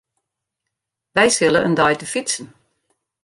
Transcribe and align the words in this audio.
Wy 1.15 1.25
sille 1.35 1.61
in 1.67 1.77
dei 1.79 1.95
te 1.97 2.07
fytsen. 2.13 2.47